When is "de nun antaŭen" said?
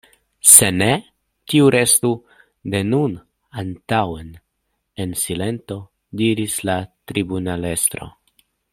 2.75-4.33